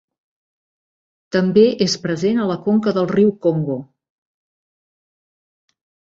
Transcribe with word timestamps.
També 1.35 1.65
és 1.87 1.97
present 2.05 2.39
a 2.39 2.47
la 2.53 2.57
conca 2.69 2.95
del 2.99 3.11
riu 3.13 3.31
Congo. 3.49 3.77